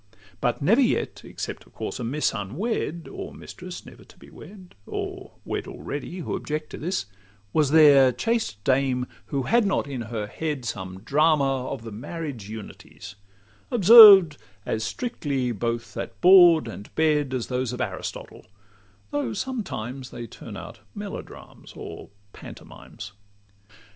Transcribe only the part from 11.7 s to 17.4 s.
the marriage unities, Observed as strictly both at board and bed